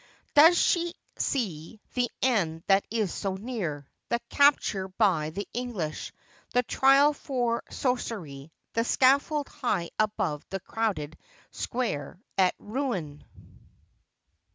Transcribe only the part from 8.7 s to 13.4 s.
the scaffold high above the crowded square at Rouen?